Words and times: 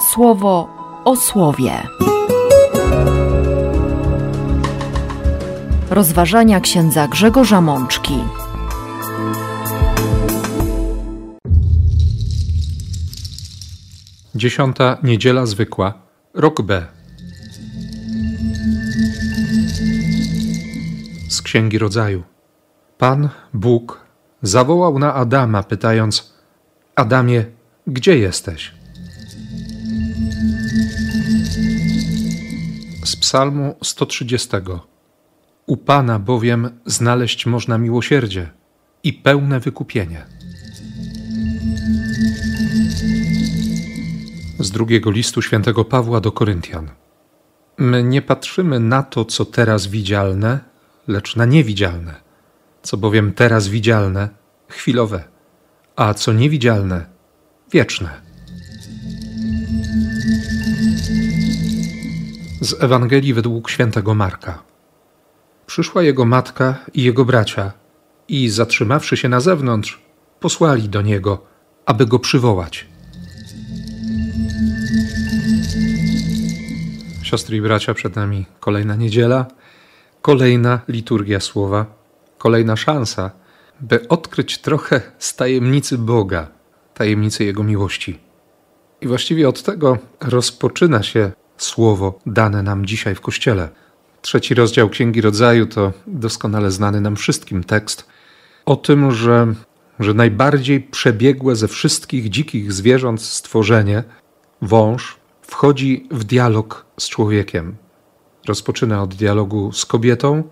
słowo 0.00 0.68
o 1.04 1.16
słowie. 1.16 1.72
Rozważania 5.90 6.60
księdza 6.60 7.08
Grzegorza 7.08 7.60
Mączki. 7.60 8.18
Dziesiąta 14.34 14.96
niedziela 15.02 15.46
zwykła, 15.46 15.94
rok 16.34 16.62
B. 16.62 16.86
Z 21.28 21.42
Księgi 21.42 21.78
Rodzaju. 21.78 22.22
Pan 22.98 23.28
Bóg 23.54 24.00
zawołał 24.42 24.98
na 24.98 25.14
Adama, 25.14 25.62
pytając: 25.62 26.34
Adamie, 26.94 27.44
gdzie 27.86 28.18
jesteś? 28.18 28.77
Psalmu 33.28 33.76
130. 33.82 34.48
U 35.66 35.76
Pana 35.76 36.18
bowiem 36.18 36.80
znaleźć 36.86 37.46
można 37.46 37.78
miłosierdzie 37.78 38.50
i 39.02 39.12
pełne 39.12 39.60
wykupienie. 39.60 40.26
Z 44.58 44.70
drugiego 44.70 45.10
listu 45.10 45.42
świętego 45.42 45.84
Pawła 45.84 46.20
do 46.20 46.32
Koryntian. 46.32 46.90
My 47.78 48.02
nie 48.02 48.22
patrzymy 48.22 48.80
na 48.80 49.02
to, 49.02 49.24
co 49.24 49.44
teraz 49.44 49.86
widzialne, 49.86 50.60
lecz 51.08 51.36
na 51.36 51.44
niewidzialne. 51.44 52.14
Co 52.82 52.96
bowiem 52.96 53.32
teraz 53.32 53.68
widzialne, 53.68 54.28
chwilowe, 54.68 55.24
a 55.96 56.14
co 56.14 56.32
niewidzialne, 56.32 57.06
wieczne. 57.72 58.27
Z 62.60 62.82
Ewangelii 62.82 63.34
według 63.34 63.70
świętego 63.70 64.14
Marka. 64.14 64.62
Przyszła 65.66 66.02
jego 66.02 66.24
matka 66.24 66.74
i 66.94 67.02
jego 67.02 67.24
bracia 67.24 67.72
i 68.28 68.48
zatrzymawszy 68.48 69.16
się 69.16 69.28
na 69.28 69.40
zewnątrz, 69.40 70.02
posłali 70.40 70.88
do 70.88 71.02
niego, 71.02 71.46
aby 71.86 72.06
go 72.06 72.18
przywołać. 72.18 72.86
Siostry 77.22 77.56
i 77.56 77.60
bracia, 77.60 77.94
przed 77.94 78.16
nami 78.16 78.46
kolejna 78.60 78.96
niedziela, 78.96 79.46
kolejna 80.22 80.80
liturgia 80.88 81.40
słowa, 81.40 81.86
kolejna 82.38 82.76
szansa, 82.76 83.30
by 83.80 84.08
odkryć 84.08 84.58
trochę 84.58 85.00
z 85.18 85.36
tajemnicy 85.36 85.98
Boga, 85.98 86.48
tajemnicy 86.94 87.44
Jego 87.44 87.64
miłości. 87.64 88.18
I 89.00 89.06
właściwie 89.06 89.48
od 89.48 89.62
tego 89.62 89.98
rozpoczyna 90.20 91.02
się 91.02 91.32
słowo 91.58 92.18
dane 92.26 92.62
nam 92.62 92.86
dzisiaj 92.86 93.14
w 93.14 93.20
Kościele. 93.20 93.68
Trzeci 94.22 94.54
rozdział 94.54 94.88
Księgi 94.88 95.20
Rodzaju 95.20 95.66
to 95.66 95.92
doskonale 96.06 96.70
znany 96.70 97.00
nam 97.00 97.16
wszystkim 97.16 97.64
tekst 97.64 98.06
o 98.68 98.76
tym, 98.76 99.12
że, 99.12 99.54
że 100.00 100.14
najbardziej 100.14 100.80
przebiegłe 100.80 101.56
ze 101.56 101.68
wszystkich 101.68 102.28
dzikich 102.28 102.72
zwierząt 102.72 103.22
stworzenie, 103.22 104.04
wąż, 104.62 105.16
wchodzi 105.42 106.08
w 106.10 106.24
dialog 106.24 106.86
z 107.00 107.08
człowiekiem. 107.08 107.76
Rozpoczyna 108.48 109.02
od 109.02 109.14
dialogu 109.14 109.72
z 109.72 109.86
kobietą, 109.86 110.42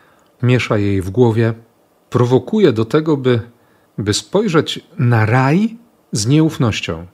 miesza 0.43 0.79
jej 0.79 1.03
w 1.03 1.11
głowie, 1.11 1.55
prowokuje 2.11 2.73
do 2.73 2.85
tego, 2.85 3.17
by, 3.17 3.41
by 3.99 4.15
spojrzeć 4.15 4.81
na 4.99 5.27
raj 5.27 5.77
z 6.13 6.27
nieufnością, 6.27 7.07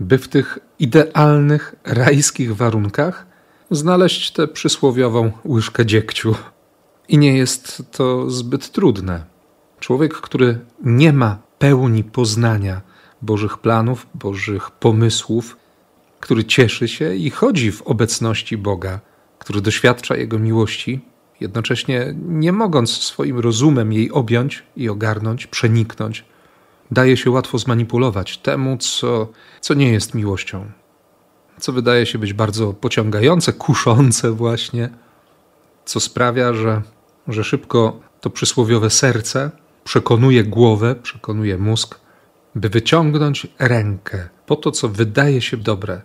by 0.00 0.18
w 0.18 0.28
tych 0.28 0.58
idealnych 0.78 1.74
rajskich 1.84 2.56
warunkach 2.56 3.26
znaleźć 3.70 4.30
tę 4.30 4.48
przysłowiową 4.48 5.32
łyżkę 5.44 5.86
dziegciu. 5.86 6.34
I 7.08 7.18
nie 7.18 7.36
jest 7.36 7.82
to 7.92 8.30
zbyt 8.30 8.70
trudne. 8.70 9.24
Człowiek, 9.80 10.14
który 10.14 10.58
nie 10.84 11.12
ma 11.12 11.38
pełni 11.58 12.04
poznania 12.04 12.80
Bożych 13.22 13.58
planów, 13.58 14.06
Bożych 14.14 14.70
pomysłów, 14.70 15.56
który 16.20 16.44
cieszy 16.44 16.88
się 16.88 17.14
i 17.14 17.30
chodzi 17.30 17.72
w 17.72 17.82
obecności 17.82 18.56
Boga, 18.56 19.00
który 19.38 19.60
doświadcza 19.60 20.16
Jego 20.16 20.38
miłości, 20.38 21.00
jednocześnie 21.40 22.14
nie 22.28 22.52
mogąc 22.52 22.90
swoim 22.90 23.38
rozumem 23.38 23.92
jej 23.92 24.10
objąć 24.10 24.62
i 24.76 24.88
ogarnąć, 24.88 25.46
przeniknąć, 25.46 26.24
daje 26.90 27.16
się 27.16 27.30
łatwo 27.30 27.58
zmanipulować 27.58 28.38
temu, 28.38 28.76
co, 28.78 29.28
co 29.60 29.74
nie 29.74 29.92
jest 29.92 30.14
miłością, 30.14 30.70
co 31.64 31.72
wydaje 31.72 32.06
się 32.06 32.18
być 32.18 32.32
bardzo 32.32 32.72
pociągające, 32.72 33.52
kuszące, 33.52 34.30
właśnie, 34.30 34.88
co 35.84 36.00
sprawia, 36.00 36.54
że, 36.54 36.82
że 37.28 37.44
szybko 37.44 38.00
to 38.20 38.30
przysłowiowe 38.30 38.90
serce 38.90 39.50
przekonuje 39.84 40.44
głowę, 40.44 40.94
przekonuje 41.02 41.58
mózg, 41.58 42.00
by 42.54 42.68
wyciągnąć 42.68 43.46
rękę 43.58 44.28
po 44.46 44.56
to, 44.56 44.70
co 44.70 44.88
wydaje 44.88 45.40
się 45.42 45.56
dobre, 45.56 46.02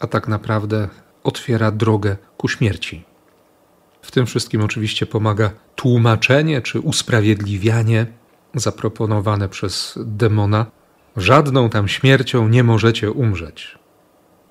a 0.00 0.06
tak 0.06 0.28
naprawdę 0.28 0.88
otwiera 1.24 1.70
drogę 1.70 2.16
ku 2.36 2.48
śmierci. 2.48 3.04
W 4.02 4.10
tym 4.10 4.26
wszystkim 4.26 4.62
oczywiście 4.62 5.06
pomaga 5.06 5.50
tłumaczenie 5.74 6.62
czy 6.62 6.80
usprawiedliwianie 6.80 8.06
zaproponowane 8.54 9.48
przez 9.48 9.98
demona. 10.04 10.66
Żadną 11.16 11.70
tam 11.70 11.88
śmiercią 11.88 12.48
nie 12.48 12.64
możecie 12.64 13.10
umrzeć. 13.10 13.83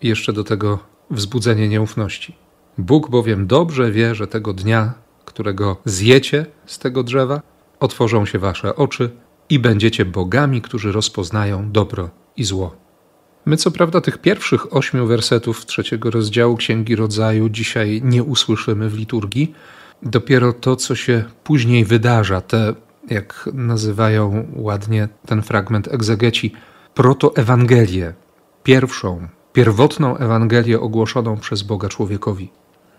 Jeszcze 0.03 0.33
do 0.33 0.43
tego 0.43 0.79
wzbudzenie 1.11 1.69
nieufności. 1.69 2.35
Bóg 2.77 3.09
bowiem 3.09 3.47
dobrze 3.47 3.91
wie, 3.91 4.15
że 4.15 4.27
tego 4.27 4.53
dnia, 4.53 4.93
którego 5.25 5.77
zjecie 5.85 6.45
z 6.65 6.79
tego 6.79 7.03
drzewa, 7.03 7.41
otworzą 7.79 8.25
się 8.25 8.39
wasze 8.39 8.75
oczy 8.75 9.09
i 9.49 9.59
będziecie 9.59 10.05
bogami, 10.05 10.61
którzy 10.61 10.91
rozpoznają 10.91 11.71
dobro 11.71 12.09
i 12.37 12.43
zło. 12.43 12.75
My, 13.45 13.57
co 13.57 13.71
prawda, 13.71 14.01
tych 14.01 14.17
pierwszych 14.17 14.75
ośmiu 14.75 15.07
wersetów 15.07 15.65
trzeciego 15.65 16.11
rozdziału 16.11 16.57
Księgi 16.57 16.95
Rodzaju 16.95 17.49
dzisiaj 17.49 18.01
nie 18.03 18.23
usłyszymy 18.23 18.89
w 18.89 18.97
liturgii. 18.97 19.53
Dopiero 20.01 20.53
to, 20.53 20.75
co 20.75 20.95
się 20.95 21.23
później 21.43 21.85
wydarza, 21.85 22.41
te, 22.41 22.73
jak 23.09 23.49
nazywają 23.53 24.47
ładnie 24.55 25.07
ten 25.25 25.41
fragment 25.41 25.87
egzegeci, 25.87 26.53
protoewangelię, 26.93 28.13
pierwszą, 28.63 29.27
pierwotną 29.53 30.17
Ewangelię 30.17 30.79
ogłoszoną 30.79 31.37
przez 31.37 31.63
Boga 31.63 31.89
człowiekowi. 31.89 32.51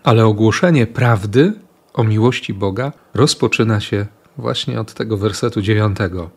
Ale 0.03 0.25
ogłoszenie 0.25 0.87
prawdy 0.87 1.53
o 1.93 2.03
miłości 2.03 2.53
Boga 2.53 2.91
rozpoczyna 3.13 3.79
się 3.79 4.05
właśnie 4.37 4.79
od 4.79 4.93
tego 4.93 5.17
wersetu 5.17 5.61
dziewiątego. 5.61 6.29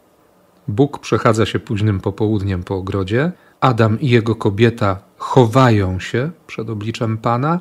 Bóg 0.68 0.98
przechadza 0.98 1.46
się 1.46 1.58
późnym 1.58 2.00
popołudniem 2.00 2.62
po 2.64 2.74
ogrodzie, 2.74 3.32
Adam 3.60 4.00
i 4.00 4.08
jego 4.08 4.34
kobieta 4.34 4.98
chowają 5.16 6.00
się 6.00 6.30
przed 6.46 6.70
obliczem 6.70 7.18
Pana 7.18 7.60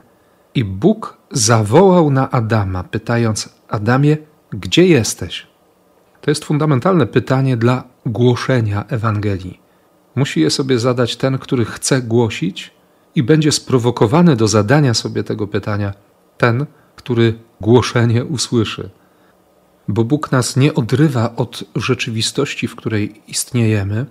i 0.56 0.64
Bóg 0.64 1.18
zawołał 1.32 2.12
na 2.12 2.32
Adama, 2.32 2.84
pytając: 2.84 3.50
Adamie, 3.70 4.18
gdzie 4.52 4.88
jesteś? 4.88 5.48
To 6.22 6.32
jest 6.32 6.46
fundamentalne 6.46 7.08
pytanie 7.08 7.58
dla 7.58 7.84
głoszenia 8.06 8.86
Ewangelii. 8.88 9.67
Musi 10.18 10.42
je 10.42 10.50
sobie 10.50 10.80
zadać 10.80 11.16
ten, 11.16 11.38
który 11.38 11.66
chce 11.66 12.02
głosić, 12.02 12.72
i 13.16 13.24
będzie 13.24 13.52
sprowokowany 13.52 14.36
do 14.36 14.48
zadania 14.48 14.94
sobie 14.94 15.24
tego 15.24 15.48
pytania 15.48 15.94
ten, 16.38 16.66
który 16.96 17.34
głoszenie 17.62 18.26
usłyszy. 18.26 18.90
Bo 19.88 20.04
Bóg 20.04 20.32
nas 20.32 20.56
nie 20.56 20.74
odrywa 20.74 21.36
od 21.36 21.64
rzeczywistości, 21.76 22.68
w 22.68 22.76
której 22.76 23.22
istniejemy, 23.28 24.06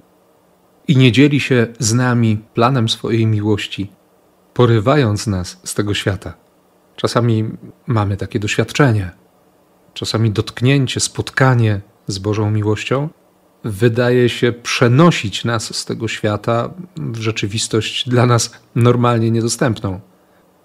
i 0.88 0.96
nie 0.96 1.12
dzieli 1.12 1.40
się 1.40 1.66
z 1.78 1.94
nami 1.94 2.38
planem 2.54 2.88
swojej 2.88 3.26
miłości, 3.26 3.90
porywając 4.54 5.26
nas 5.26 5.60
z 5.64 5.74
tego 5.74 5.94
świata. 5.94 6.34
Czasami 6.96 7.44
mamy 7.86 8.16
takie 8.16 8.38
doświadczenie, 8.38 9.10
czasami 9.94 10.30
dotknięcie, 10.30 11.00
spotkanie 11.00 11.80
z 12.06 12.18
Bożą 12.18 12.50
miłością 12.50 13.08
wydaje 13.66 14.28
się 14.28 14.52
przenosić 14.52 15.44
nas 15.44 15.76
z 15.76 15.84
tego 15.84 16.08
świata 16.08 16.70
w 16.96 17.18
rzeczywistość 17.18 18.08
dla 18.08 18.26
nas 18.26 18.50
normalnie 18.74 19.30
niedostępną. 19.30 20.00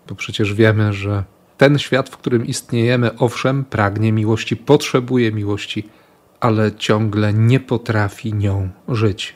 Bo 0.09 0.15
przecież 0.15 0.53
wiemy, 0.53 0.93
że 0.93 1.23
ten 1.57 1.79
świat, 1.79 2.09
w 2.09 2.17
którym 2.17 2.45
istniejemy, 2.45 3.17
owszem, 3.17 3.65
pragnie 3.65 4.11
miłości, 4.11 4.57
potrzebuje 4.57 5.31
miłości, 5.31 5.89
ale 6.39 6.71
ciągle 6.71 7.33
nie 7.33 7.59
potrafi 7.59 8.33
nią 8.33 8.69
żyć. 8.87 9.35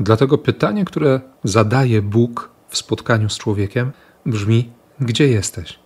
Dlatego 0.00 0.38
pytanie, 0.38 0.84
które 0.84 1.20
zadaje 1.44 2.02
Bóg 2.02 2.50
w 2.68 2.78
spotkaniu 2.78 3.28
z 3.28 3.38
człowiekiem, 3.38 3.92
brzmi: 4.26 4.70
Gdzie 5.00 5.28
jesteś? 5.28 5.78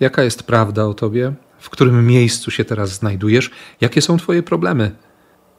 Jaka 0.00 0.22
jest 0.22 0.42
prawda 0.42 0.84
o 0.84 0.94
tobie? 0.94 1.32
W 1.58 1.70
którym 1.70 2.06
miejscu 2.06 2.50
się 2.50 2.64
teraz 2.64 2.90
znajdujesz? 2.90 3.50
Jakie 3.80 4.02
są 4.02 4.16
twoje 4.16 4.42
problemy? 4.42 4.96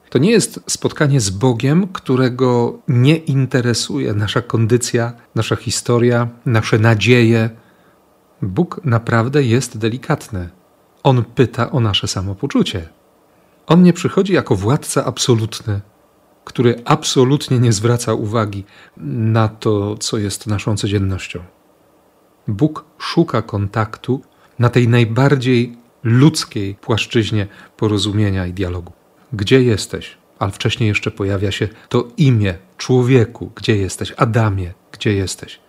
To 0.09 0.17
nie 0.19 0.31
jest 0.31 0.59
spotkanie 0.67 1.19
z 1.19 1.29
Bogiem, 1.29 1.87
którego 1.87 2.79
nie 2.87 3.15
interesuje 3.15 4.13
nasza 4.13 4.41
kondycja, 4.41 5.13
nasza 5.35 5.55
historia, 5.55 6.27
nasze 6.45 6.79
nadzieje. 6.79 7.49
Bóg 8.41 8.81
naprawdę 8.83 9.43
jest 9.43 9.77
delikatny. 9.77 10.49
On 11.03 11.23
pyta 11.35 11.71
o 11.71 11.79
nasze 11.79 12.07
samopoczucie. 12.07 12.89
On 13.67 13.83
nie 13.83 13.93
przychodzi 13.93 14.33
jako 14.33 14.55
władca 14.55 15.05
absolutny, 15.05 15.81
który 16.43 16.81
absolutnie 16.85 17.59
nie 17.59 17.73
zwraca 17.73 18.13
uwagi 18.13 18.63
na 18.97 19.47
to, 19.47 19.97
co 19.97 20.17
jest 20.17 20.47
naszą 20.47 20.77
codziennością. 20.77 21.39
Bóg 22.47 22.85
szuka 22.97 23.41
kontaktu 23.41 24.21
na 24.59 24.69
tej 24.69 24.87
najbardziej 24.87 25.77
ludzkiej 26.03 26.75
płaszczyźnie 26.75 27.47
porozumienia 27.77 28.47
i 28.47 28.53
dialogu. 28.53 28.91
Gdzie 29.35 29.63
jesteś? 29.63 30.17
Ale 30.39 30.51
wcześniej 30.51 30.87
jeszcze 30.87 31.11
pojawia 31.11 31.51
się 31.51 31.67
to 31.89 32.07
imię 32.17 32.57
człowieku, 32.77 33.51
gdzie 33.55 33.77
jesteś? 33.77 34.13
Adamie, 34.17 34.73
gdzie 34.91 35.13
jesteś? 35.13 35.59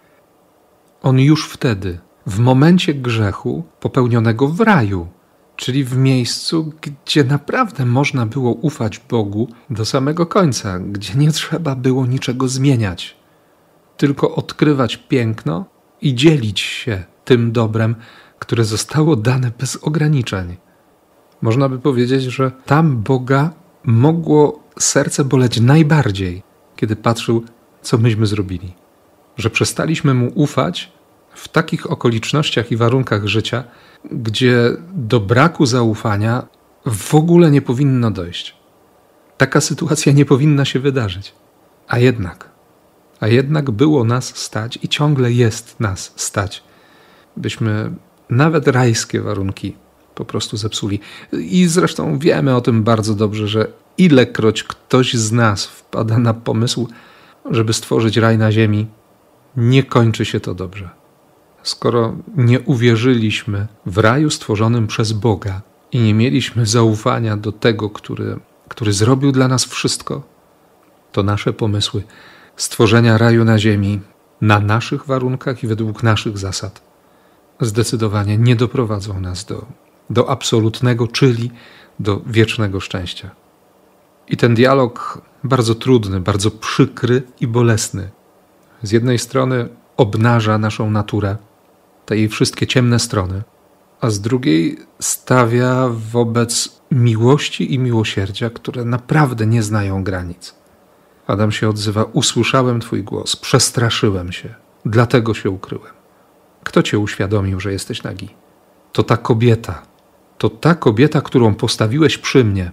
On 1.02 1.20
już 1.20 1.48
wtedy, 1.48 1.98
w 2.26 2.38
momencie 2.38 2.94
grzechu 2.94 3.64
popełnionego 3.80 4.48
w 4.48 4.60
raju, 4.60 5.08
czyli 5.56 5.84
w 5.84 5.96
miejscu, 5.96 6.72
gdzie 6.82 7.24
naprawdę 7.24 7.86
można 7.86 8.26
było 8.26 8.52
ufać 8.52 8.98
Bogu 8.98 9.48
do 9.70 9.84
samego 9.84 10.26
końca, 10.26 10.78
gdzie 10.78 11.14
nie 11.14 11.32
trzeba 11.32 11.74
było 11.74 12.06
niczego 12.06 12.48
zmieniać, 12.48 13.16
tylko 13.96 14.34
odkrywać 14.34 14.96
piękno 14.96 15.64
i 16.00 16.14
dzielić 16.14 16.60
się 16.60 17.04
tym 17.24 17.52
dobrem, 17.52 17.96
które 18.38 18.64
zostało 18.64 19.16
dane 19.16 19.50
bez 19.58 19.76
ograniczeń. 19.76 20.56
Można 21.42 21.68
by 21.68 21.78
powiedzieć, 21.78 22.22
że 22.22 22.52
tam 22.66 23.02
Boga 23.02 23.50
mogło 23.84 24.60
serce 24.78 25.24
boleć 25.24 25.60
najbardziej, 25.60 26.42
kiedy 26.76 26.96
patrzył, 26.96 27.44
co 27.82 27.98
myśmy 27.98 28.26
zrobili. 28.26 28.72
Że 29.36 29.50
przestaliśmy 29.50 30.14
mu 30.14 30.32
ufać 30.34 30.92
w 31.34 31.48
takich 31.48 31.90
okolicznościach 31.90 32.72
i 32.72 32.76
warunkach 32.76 33.26
życia, 33.26 33.64
gdzie 34.12 34.76
do 34.92 35.20
braku 35.20 35.66
zaufania 35.66 36.46
w 36.86 37.14
ogóle 37.14 37.50
nie 37.50 37.62
powinno 37.62 38.10
dojść. 38.10 38.56
Taka 39.36 39.60
sytuacja 39.60 40.12
nie 40.12 40.24
powinna 40.24 40.64
się 40.64 40.80
wydarzyć. 40.80 41.34
A 41.88 41.98
jednak, 41.98 42.50
a 43.20 43.28
jednak 43.28 43.70
było 43.70 44.04
nas 44.04 44.36
stać 44.36 44.78
i 44.82 44.88
ciągle 44.88 45.32
jest 45.32 45.80
nas 45.80 46.12
stać, 46.16 46.62
byśmy 47.36 47.92
nawet 48.30 48.68
rajskie 48.68 49.20
warunki 49.20 49.76
po 50.16 50.24
prostu 50.24 50.56
zepsuli. 50.56 51.00
I 51.32 51.66
zresztą 51.66 52.18
wiemy 52.18 52.56
o 52.56 52.60
tym 52.60 52.82
bardzo 52.82 53.14
dobrze, 53.14 53.48
że 53.48 53.68
ilekroć 53.98 54.62
ktoś 54.64 55.14
z 55.14 55.32
nas 55.32 55.66
wpada 55.66 56.18
na 56.18 56.34
pomysł, 56.34 56.88
żeby 57.50 57.72
stworzyć 57.72 58.16
raj 58.16 58.38
na 58.38 58.52
ziemi, 58.52 58.86
nie 59.56 59.82
kończy 59.82 60.24
się 60.24 60.40
to 60.40 60.54
dobrze. 60.54 60.90
Skoro 61.62 62.16
nie 62.36 62.60
uwierzyliśmy 62.60 63.66
w 63.86 63.98
raju 63.98 64.30
stworzonym 64.30 64.86
przez 64.86 65.12
Boga 65.12 65.60
i 65.92 66.00
nie 66.00 66.14
mieliśmy 66.14 66.66
zaufania 66.66 67.36
do 67.36 67.52
tego, 67.52 67.90
który, 67.90 68.38
który 68.69 68.92
zrobił 68.92 69.32
dla 69.32 69.48
nas 69.48 69.64
wszystko, 69.64 70.22
to 71.12 71.22
nasze 71.22 71.52
pomysły 71.52 72.02
stworzenia 72.56 73.19
raju 73.19 73.44
na 73.44 73.58
ziemi 73.58 74.00
na 74.40 74.60
naszych 74.60 75.06
warunkach 75.06 75.64
i 75.64 75.66
według 75.66 76.02
naszych 76.02 76.38
zasad 76.38 76.82
zdecydowanie 77.60 78.38
nie 78.38 78.56
doprowadzą 78.56 79.20
nas 79.20 79.44
do, 79.44 79.66
do 80.11 80.31
absolutnego, 80.31 81.08
czyli 81.08 81.50
do 82.00 82.20
wiecznego 82.26 82.81
szczęścia. 82.81 83.31
I 84.29 84.37
ten 84.37 84.55
dialog 84.55 85.23
bardzo 85.44 85.75
trudny, 85.75 86.20
bardzo 86.20 86.50
przykry 86.50 87.23
i 87.41 87.47
bolesny. 87.47 88.11
Z 88.82 88.91
jednej 88.93 89.19
strony 89.19 89.69
obnaża 89.97 90.58
naszą 90.58 90.91
naturę, 90.91 91.37
te 92.06 92.17
jej 92.17 92.29
wszystkie 92.29 92.67
ciemne 92.67 92.99
strony, 92.99 93.43
a 94.00 94.11
z 94.11 94.20
drugiej 94.20 94.79
stawia 95.00 95.88
wobec 95.88 96.81
miłości 96.91 97.75
i 97.75 97.79
miłosierdzia, 97.79 98.50
które 98.50 98.85
naprawdę 98.85 99.47
nie 99.47 99.62
znają 99.62 100.05
granic. 100.05 100.55
Adam 101.26 101.53
się 101.53 101.69
odzywa: 101.69 102.05
Usłyszałem 102.05 102.81
Twój 102.81 103.03
głos, 103.03 103.37
przestraszyłem 103.37 104.32
się, 104.32 104.55
dlatego 104.85 105.35
się 105.35 105.50
ukryłem. 105.50 105.93
Kto 106.64 106.82
cię 106.82 106.99
uświadomił, 106.99 107.61
że 107.61 107.73
jesteś 107.73 108.03
nagi? 108.03 108.29
To 108.93 109.03
ta 109.03 109.17
kobieta. 109.17 109.82
To 110.38 110.50
ta 110.50 110.74
kobieta, 110.74 111.20
którą 111.20 111.54
postawiłeś 111.54 112.18
przy 112.18 112.44
mnie. 112.44 112.72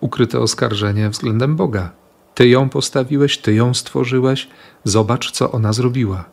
Ukryte 0.00 0.38
oskarżenie 0.38 1.08
względem 1.10 1.56
Boga. 1.56 1.90
Ty 2.34 2.48
ją 2.48 2.68
postawiłeś, 2.68 3.38
ty 3.38 3.54
ją 3.54 3.74
stworzyłeś. 3.74 4.48
Zobacz, 4.84 5.30
co 5.30 5.52
ona 5.52 5.72
zrobiła. 5.72 6.24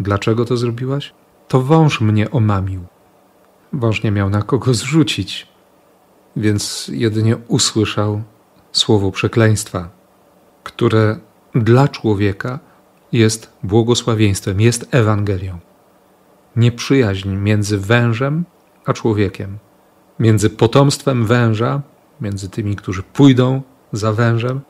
Dlaczego 0.00 0.44
to 0.44 0.56
zrobiłaś? 0.56 1.12
To 1.48 1.62
wąż 1.62 2.00
mnie 2.00 2.30
omamił. 2.30 2.84
Wąż 3.72 4.02
nie 4.02 4.10
miał 4.10 4.30
na 4.30 4.42
kogo 4.42 4.74
zrzucić, 4.74 5.46
więc 6.36 6.90
jedynie 6.92 7.36
usłyszał 7.48 8.22
słowo 8.72 9.12
przekleństwa, 9.12 9.88
które 10.64 11.18
dla 11.54 11.88
człowieka 11.88 12.58
jest 13.12 13.52
błogosławieństwem, 13.62 14.60
jest 14.60 14.88
Ewangelią 14.90 15.58
nieprzyjaźń 16.58 17.30
między 17.36 17.78
wężem 17.78 18.44
a 18.88 18.92
człowiekiem, 18.92 19.58
między 20.18 20.50
potomstwem 20.50 21.26
węża, 21.26 21.82
między 22.20 22.48
tymi, 22.50 22.76
którzy 22.76 23.02
pójdą 23.02 23.62
za 23.92 24.12
wężem, 24.12 24.60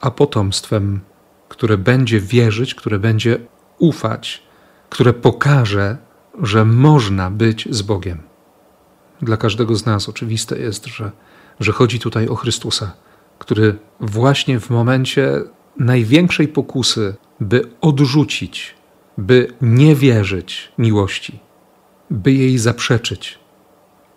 a 0.00 0.10
potomstwem, 0.10 1.00
które 1.48 1.78
będzie 1.78 2.20
wierzyć, 2.20 2.74
które 2.74 2.98
będzie 2.98 3.38
ufać, 3.78 4.42
które 4.90 5.12
pokaże, 5.12 5.96
że 6.42 6.64
można 6.64 7.30
być 7.30 7.68
z 7.70 7.82
Bogiem. 7.82 8.22
Dla 9.22 9.36
każdego 9.36 9.76
z 9.76 9.86
nas 9.86 10.08
oczywiste 10.08 10.58
jest, 10.58 10.86
że, 10.86 11.12
że 11.60 11.72
chodzi 11.72 11.98
tutaj 11.98 12.28
o 12.28 12.34
Chrystusa, 12.34 12.92
który 13.38 13.78
właśnie 14.00 14.60
w 14.60 14.70
momencie 14.70 15.42
największej 15.78 16.48
pokusy, 16.48 17.14
by 17.40 17.70
odrzucić 17.80 18.74
by 19.18 19.48
nie 19.60 19.96
wierzyć 19.96 20.72
miłości, 20.78 21.38
by 22.10 22.32
jej 22.32 22.58
zaprzeczyć. 22.58 23.38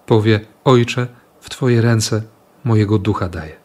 Powie: 0.05 0.39
Ojcze, 0.63 1.07
w 1.41 1.49
Twoje 1.49 1.81
ręce 1.81 2.21
mojego 2.63 2.97
ducha 2.99 3.29
daję. 3.29 3.55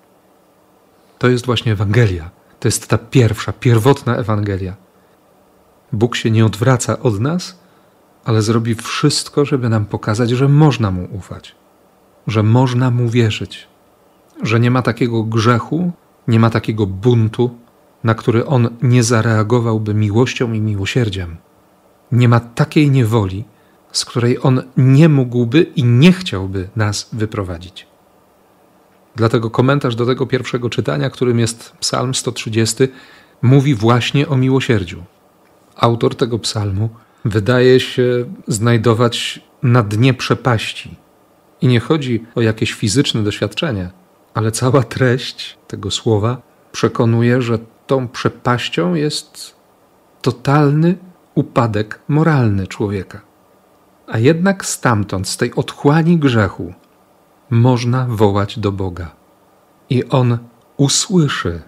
To 1.18 1.28
jest 1.28 1.46
właśnie 1.46 1.72
Ewangelia. 1.72 2.30
To 2.60 2.68
jest 2.68 2.88
ta 2.88 2.98
pierwsza, 2.98 3.52
pierwotna 3.52 4.16
Ewangelia. 4.16 4.76
Bóg 5.92 6.16
się 6.16 6.30
nie 6.30 6.46
odwraca 6.46 7.00
od 7.00 7.20
nas, 7.20 7.58
ale 8.24 8.42
zrobi 8.42 8.74
wszystko, 8.74 9.44
żeby 9.44 9.68
nam 9.68 9.86
pokazać, 9.86 10.30
że 10.30 10.48
można 10.48 10.90
mu 10.90 11.08
ufać, 11.12 11.54
że 12.26 12.42
można 12.42 12.90
mu 12.90 13.08
wierzyć, 13.08 13.68
że 14.42 14.60
nie 14.60 14.70
ma 14.70 14.82
takiego 14.82 15.22
grzechu, 15.22 15.92
nie 16.28 16.40
ma 16.40 16.50
takiego 16.50 16.86
buntu, 16.86 17.50
na 18.04 18.14
który 18.14 18.46
on 18.46 18.68
nie 18.82 19.02
zareagowałby 19.02 19.94
miłością 19.94 20.52
i 20.52 20.60
miłosierdziem. 20.60 21.36
Nie 22.12 22.28
ma 22.28 22.40
takiej 22.40 22.90
niewoli, 22.90 23.44
z 23.92 24.04
której 24.04 24.38
on 24.42 24.62
nie 24.76 25.08
mógłby 25.08 25.62
i 25.62 25.84
nie 25.84 26.12
chciałby 26.12 26.68
nas 26.76 27.08
wyprowadzić. 27.12 27.86
Dlatego 29.16 29.50
komentarz 29.50 29.96
do 29.96 30.06
tego 30.06 30.26
pierwszego 30.26 30.70
czytania, 30.70 31.10
którym 31.10 31.38
jest 31.38 31.72
Psalm 31.80 32.14
130, 32.14 32.88
mówi 33.42 33.74
właśnie 33.74 34.28
o 34.28 34.36
miłosierdziu. 34.36 35.04
Autor 35.76 36.14
tego 36.14 36.38
psalmu 36.38 36.88
wydaje 37.24 37.80
się 37.80 38.24
znajdować 38.48 39.40
na 39.62 39.82
dnie 39.82 40.14
przepaści. 40.14 40.96
I 41.60 41.68
nie 41.68 41.80
chodzi 41.80 42.24
o 42.34 42.40
jakieś 42.40 42.72
fizyczne 42.72 43.22
doświadczenie, 43.22 43.90
ale 44.34 44.52
cała 44.52 44.82
treść 44.82 45.58
tego 45.66 45.90
słowa 45.90 46.42
przekonuje, 46.72 47.42
że 47.42 47.58
tą 47.86 48.08
przepaścią 48.08 48.94
jest 48.94 49.54
totalny 50.22 50.98
upadek 51.34 52.00
moralny 52.08 52.66
człowieka. 52.66 53.29
A 54.10 54.18
jednak 54.18 54.66
stamtąd, 54.66 55.28
z 55.28 55.36
tej 55.36 55.54
otchłani 55.54 56.18
grzechu, 56.18 56.74
można 57.50 58.06
wołać 58.08 58.58
do 58.58 58.72
Boga. 58.72 59.10
I 59.90 60.04
On 60.08 60.38
usłyszy. 60.76 61.62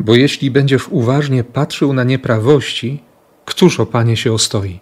Bo 0.00 0.14
jeśli 0.14 0.50
będziesz 0.50 0.88
uważnie 0.88 1.44
patrzył 1.44 1.92
na 1.92 2.04
nieprawości, 2.04 3.02
któż 3.44 3.80
o 3.80 3.86
Panie 3.86 4.16
się 4.16 4.32
ostoi? 4.32 4.80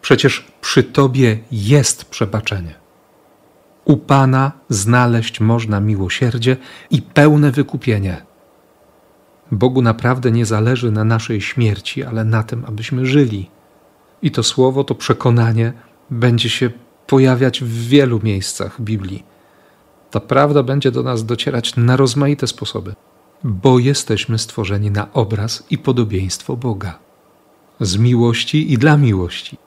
Przecież 0.00 0.52
przy 0.60 0.82
Tobie 0.82 1.38
jest 1.52 2.04
przebaczenie. 2.04 2.74
U 3.84 3.96
Pana 3.96 4.52
znaleźć 4.68 5.40
można 5.40 5.80
miłosierdzie 5.80 6.56
i 6.90 7.02
pełne 7.02 7.50
wykupienie. 7.50 8.22
Bogu 9.52 9.82
naprawdę 9.82 10.30
nie 10.30 10.46
zależy 10.46 10.90
na 10.90 11.04
naszej 11.04 11.40
śmierci, 11.40 12.04
ale 12.04 12.24
na 12.24 12.42
tym, 12.42 12.64
abyśmy 12.64 13.06
żyli. 13.06 13.50
I 14.22 14.30
to 14.30 14.42
słowo, 14.42 14.84
to 14.84 14.94
przekonanie 14.94 15.72
będzie 16.10 16.48
się 16.50 16.70
pojawiać 17.06 17.60
w 17.60 17.88
wielu 17.88 18.20
miejscach 18.22 18.80
Biblii. 18.80 19.24
Ta 20.10 20.20
prawda 20.20 20.62
będzie 20.62 20.90
do 20.90 21.02
nas 21.02 21.24
docierać 21.24 21.76
na 21.76 21.96
rozmaite 21.96 22.46
sposoby, 22.46 22.94
bo 23.44 23.78
jesteśmy 23.78 24.38
stworzeni 24.38 24.90
na 24.90 25.12
obraz 25.12 25.66
i 25.70 25.78
podobieństwo 25.78 26.56
Boga. 26.56 26.98
Z 27.80 27.96
miłości 27.96 28.72
i 28.72 28.78
dla 28.78 28.96
miłości. 28.96 29.58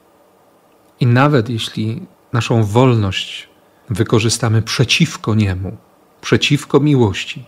I 1.00 1.06
nawet 1.06 1.50
jeśli 1.50 2.02
naszą 2.34 2.64
wolność 2.64 3.50
wykorzystamy 3.90 4.62
przeciwko 4.62 5.36
Niemu, 5.36 5.78
przeciwko 6.22 6.80
miłości, 6.80 7.46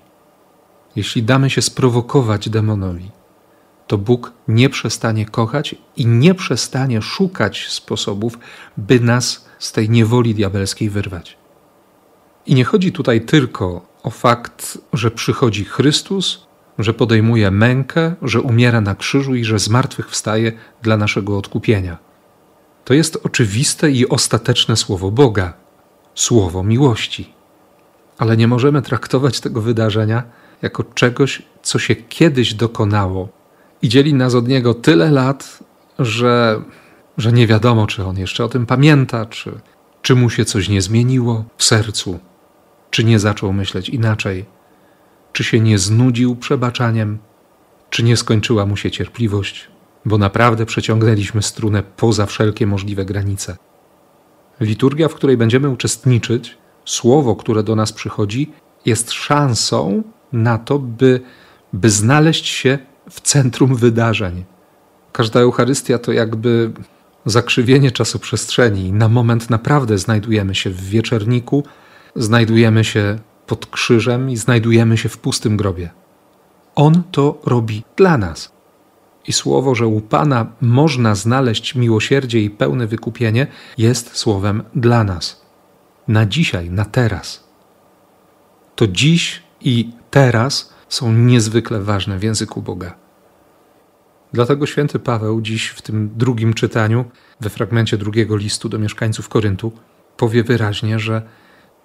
jeśli 0.96 1.24
damy 1.24 1.50
się 1.50 1.62
sprowokować 1.62 2.50
demonowi, 2.50 3.12
to 3.92 3.98
Bóg 3.98 4.34
nie 4.48 4.70
przestanie 4.70 5.26
kochać 5.26 5.76
i 5.98 6.06
nie 6.06 6.34
przestanie 6.36 7.02
szukać 7.02 7.68
sposobów, 7.70 8.40
by 8.78 9.00
nas 9.00 9.46
z 9.60 9.72
tej 9.72 9.90
niewoli 9.90 10.36
diabelskiej 10.36 10.90
wyrwać. 10.90 11.38
I 12.46 12.56
nie 12.56 12.64
chodzi 12.64 12.92
tutaj 12.92 13.22
tylko 13.22 13.86
o 14.04 14.10
fakt, 14.10 14.78
że 14.94 15.12
przychodzi 15.12 15.66
Chrystus, 15.66 16.48
że 16.80 16.94
podejmuje 16.94 17.52
mękę, 17.52 18.16
że 18.22 18.42
umiera 18.42 18.82
na 18.82 18.96
krzyżu 18.96 19.36
i 19.36 19.44
że 19.44 19.60
zmartwychwstaje 19.60 20.52
dla 20.82 20.98
naszego 20.98 21.38
odkupienia. 21.38 21.98
To 22.86 22.94
jest 22.94 23.18
oczywiste 23.24 23.92
i 23.92 24.10
ostateczne 24.10 24.76
słowo 24.76 25.12
Boga, 25.12 25.54
słowo 26.16 26.64
miłości. 26.64 27.34
Ale 28.18 28.38
nie 28.38 28.48
możemy 28.48 28.82
traktować 28.82 29.40
tego 29.40 29.62
wydarzenia 29.62 30.24
jako 30.62 30.84
czegoś, 30.84 31.42
co 31.62 31.80
się 31.80 31.96
kiedyś 31.96 32.54
dokonało 32.54 33.41
i 33.82 33.90
dzieli 33.90 34.14
nas 34.14 34.36
od 34.36 34.48
niego 34.48 34.74
tyle 34.74 35.12
lat, 35.12 35.60
że, 36.00 36.62
że 37.18 37.32
nie 37.32 37.48
wiadomo, 37.48 37.88
czy 37.88 38.06
on 38.06 38.18
jeszcze 38.18 38.46
o 38.46 38.50
tym 38.50 38.66
pamięta, 38.66 39.26
czy, 39.26 39.60
czy 40.02 40.16
mu 40.16 40.30
się 40.30 40.46
coś 40.46 40.70
nie 40.70 40.82
zmieniło 40.82 41.46
w 41.58 41.64
sercu, 41.64 42.20
czy 42.90 43.04
nie 43.04 43.20
zaczął 43.20 43.54
myśleć 43.54 43.90
inaczej, 43.90 44.46
czy 45.34 45.44
się 45.44 45.60
nie 45.60 45.78
znudził 45.78 46.36
przebaczaniem, 46.36 47.18
czy 47.90 48.04
nie 48.04 48.18
skończyła 48.18 48.66
mu 48.66 48.78
się 48.78 48.92
cierpliwość, 48.92 49.68
bo 50.06 50.18
naprawdę 50.18 50.66
przeciągnęliśmy 50.66 51.42
strunę 51.42 51.84
poza 51.84 52.26
wszelkie 52.26 52.68
możliwe 52.68 53.06
granice. 53.06 53.58
Liturgia, 54.60 55.08
w 55.08 55.14
której 55.14 55.38
będziemy 55.38 55.70
uczestniczyć, 55.70 56.58
słowo, 56.86 57.36
które 57.36 57.64
do 57.64 57.76
nas 57.76 57.94
przychodzi, 57.94 58.52
jest 58.86 59.12
szansą 59.12 60.04
na 60.34 60.58
to, 60.58 60.80
by, 60.80 61.22
by 61.74 61.90
znaleźć 61.90 62.48
się 62.48 62.80
w 63.10 63.22
centrum 63.22 63.76
wydarzeń. 63.76 64.44
Każda 65.12 65.40
Eucharystia 65.40 65.98
to 65.98 66.12
jakby 66.12 66.72
zakrzywienie 67.26 67.92
czasoprzestrzeni. 67.92 68.92
Na 68.94 69.08
moment 69.08 69.50
naprawdę 69.50 69.98
znajdujemy 69.98 70.56
się 70.56 70.70
w 70.70 70.82
wieczerniku, 70.82 71.64
znajdujemy 72.16 72.84
się 72.84 73.20
pod 73.48 73.66
krzyżem 73.66 74.30
i 74.30 74.38
znajdujemy 74.38 74.98
się 74.98 75.10
w 75.10 75.18
pustym 75.18 75.58
grobie. 75.58 75.90
On 76.76 77.04
to 77.12 77.42
robi 77.46 77.84
dla 77.96 78.18
nas. 78.18 78.52
I 79.28 79.34
słowo, 79.34 79.76
że 79.76 79.88
u 79.88 80.02
Pana 80.02 80.46
można 80.62 81.16
znaleźć 81.16 81.76
miłosierdzie 81.76 82.40
i 82.42 82.50
pełne 82.50 82.88
wykupienie, 82.88 83.48
jest 83.78 84.18
słowem 84.18 84.64
dla 84.76 85.04
nas. 85.04 85.42
Na 86.08 86.26
dzisiaj, 86.26 86.70
na 86.70 86.86
teraz. 86.86 87.44
To 88.76 88.88
dziś 88.88 89.44
i 89.62 89.90
teraz 90.12 90.74
są 90.94 91.14
niezwykle 91.14 91.82
ważne 91.82 92.20
w 92.20 92.24
języku 92.24 92.62
Boga. 92.62 92.96
Dlatego 94.34 94.66
święty 94.66 95.00
Paweł 95.00 95.42
dziś 95.42 95.68
w 95.68 95.82
tym 95.82 96.10
drugim 96.16 96.54
czytaniu, 96.54 97.06
we 97.42 97.50
fragmencie 97.50 97.98
drugiego 97.98 98.36
listu 98.36 98.70
do 98.70 98.80
mieszkańców 98.80 99.30
Koryntu, 99.30 99.72
powie 100.18 100.44
wyraźnie, 100.44 101.00
że, 101.00 101.22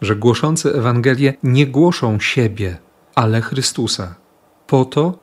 że 0.01 0.17
głoszący 0.17 0.75
Ewangelię 0.75 1.35
nie 1.43 1.67
głoszą 1.67 2.21
siebie, 2.21 2.79
ale 3.15 3.41
Chrystusa, 3.41 4.15
po 4.67 4.85
to, 4.85 5.19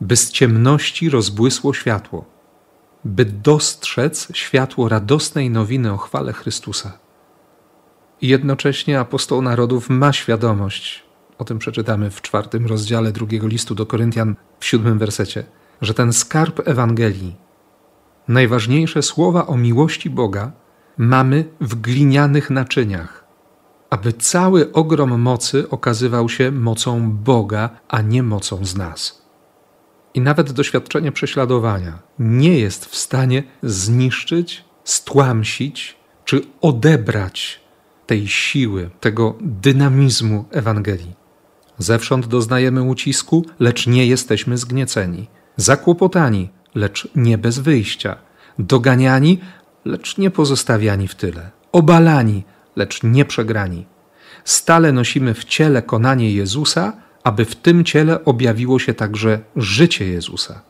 by 0.00 0.16
z 0.16 0.30
ciemności 0.30 1.10
rozbłysło 1.10 1.74
światło, 1.74 2.24
by 3.04 3.24
dostrzec 3.24 4.28
światło 4.32 4.88
radosnej 4.88 5.50
nowiny 5.50 5.92
o 5.92 5.96
chwale 5.96 6.32
Chrystusa. 6.32 6.98
I 8.20 8.28
jednocześnie 8.28 9.00
apostoł 9.00 9.42
narodów 9.42 9.90
ma 9.90 10.12
świadomość, 10.12 11.06
o 11.38 11.44
tym 11.44 11.58
przeczytamy 11.58 12.10
w 12.10 12.22
czwartym 12.22 12.66
rozdziale 12.66 13.12
drugiego 13.12 13.46
listu 13.46 13.74
do 13.74 13.86
Koryntian 13.86 14.36
w 14.58 14.64
siódmym 14.64 14.98
wersecie, 14.98 15.44
że 15.80 15.94
ten 15.94 16.12
skarb 16.12 16.68
Ewangelii, 16.68 17.36
najważniejsze 18.28 19.02
słowa 19.02 19.46
o 19.46 19.56
miłości 19.56 20.10
Boga, 20.10 20.52
mamy 20.98 21.44
w 21.60 21.74
glinianych 21.74 22.50
naczyniach, 22.50 23.24
aby 23.90 24.12
cały 24.12 24.72
ogrom 24.72 25.20
mocy 25.20 25.70
okazywał 25.70 26.28
się 26.28 26.50
mocą 26.50 27.12
Boga, 27.12 27.70
a 27.88 28.00
nie 28.00 28.22
mocą 28.22 28.64
z 28.64 28.76
nas. 28.76 29.26
I 30.14 30.20
nawet 30.20 30.52
doświadczenie 30.52 31.12
prześladowania 31.12 31.98
nie 32.18 32.58
jest 32.58 32.86
w 32.86 32.96
stanie 32.96 33.42
zniszczyć, 33.62 34.64
stłamsić 34.84 35.96
czy 36.24 36.42
odebrać 36.60 37.60
tej 38.06 38.28
siły, 38.28 38.90
tego 39.00 39.34
dynamizmu 39.40 40.44
Ewangelii. 40.50 41.25
Zewsząd 41.78 42.26
doznajemy 42.26 42.82
ucisku, 42.82 43.44
lecz 43.60 43.86
nie 43.86 44.06
jesteśmy 44.06 44.58
zgnieceni 44.58 45.28
zakłopotani, 45.56 46.50
lecz 46.74 47.08
nie 47.16 47.38
bez 47.38 47.58
wyjścia, 47.58 48.16
doganiani, 48.58 49.40
lecz 49.84 50.18
nie 50.18 50.30
pozostawiani 50.30 51.08
w 51.08 51.14
tyle, 51.14 51.50
obalani, 51.72 52.44
lecz 52.76 53.02
nie 53.02 53.24
przegrani. 53.24 53.86
Stale 54.44 54.92
nosimy 54.92 55.34
w 55.34 55.44
ciele 55.44 55.82
konanie 55.82 56.32
Jezusa, 56.32 56.92
aby 57.24 57.44
w 57.44 57.56
tym 57.56 57.84
ciele 57.84 58.24
objawiło 58.24 58.78
się 58.78 58.94
także 58.94 59.40
życie 59.56 60.06
Jezusa. 60.06 60.62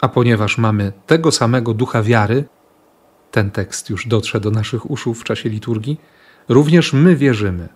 A 0.00 0.08
ponieważ 0.08 0.58
mamy 0.58 0.92
tego 1.06 1.32
samego 1.32 1.74
ducha 1.74 2.02
wiary, 2.02 2.44
ten 3.30 3.50
tekst 3.50 3.90
już 3.90 4.06
dotrze 4.06 4.40
do 4.40 4.50
naszych 4.50 4.90
uszu 4.90 5.14
w 5.14 5.24
czasie 5.24 5.48
liturgii, 5.48 6.00
również 6.48 6.92
my 6.92 7.16
wierzymy 7.16 7.68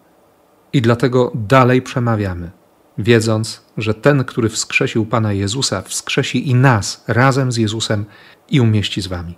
i 0.73 0.83
dlatego 0.83 1.33
dalej 1.35 1.83
przemawiamy 1.83 2.51
wiedząc, 2.99 3.63
że 3.77 3.95
ten, 3.95 4.25
który 4.25 4.49
wskrzesił 4.49 5.07
Pana 5.07 5.33
Jezusa, 5.33 5.83
wskrzesi 5.83 6.51
i 6.51 6.55
nas 6.55 7.05
razem 7.09 7.53
z 7.53 7.57
Jezusem 7.57 8.05
i 8.51 8.61
umieści 8.61 9.01
z 9.01 9.07
Wami. 9.07 9.35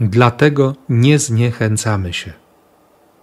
Dlatego 0.00 0.74
nie 0.88 1.18
zniechęcamy 1.18 2.12
się. 2.12 2.32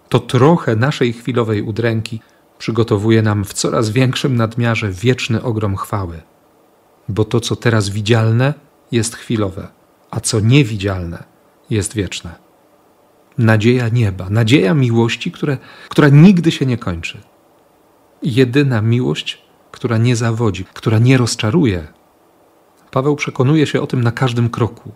To 0.08 0.18
trochę 0.18 0.76
naszej 0.76 1.12
chwilowej 1.12 1.62
udręki 1.62 2.20
przygotowuje 2.58 3.22
nam 3.22 3.44
w 3.44 3.52
coraz 3.52 3.90
większym 3.90 4.36
nadmiarze 4.36 4.90
wieczny 4.90 5.42
ogrom 5.42 5.76
chwały. 5.76 6.20
Bo 7.08 7.24
to, 7.24 7.40
co 7.40 7.56
teraz 7.56 7.88
widzialne, 7.88 8.54
jest 8.92 9.16
chwilowe, 9.16 9.68
a 10.10 10.20
co 10.20 10.40
niewidzialne, 10.40 11.24
jest 11.70 11.94
wieczne. 11.94 12.45
Nadzieja 13.38 13.88
nieba, 13.88 14.30
nadzieja 14.30 14.74
miłości, 14.74 15.32
które, 15.32 15.58
która 15.88 16.08
nigdy 16.08 16.50
się 16.50 16.66
nie 16.66 16.78
kończy. 16.78 17.20
Jedyna 18.22 18.82
miłość, 18.82 19.42
która 19.72 19.98
nie 19.98 20.16
zawodzi, 20.16 20.64
która 20.64 20.98
nie 20.98 21.18
rozczaruje. 21.18 21.86
Paweł 22.90 23.16
przekonuje 23.16 23.66
się 23.66 23.80
o 23.80 23.86
tym 23.86 24.04
na 24.04 24.12
każdym 24.12 24.50
kroku. 24.50 24.92